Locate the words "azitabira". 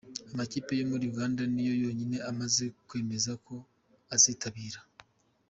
4.15-4.81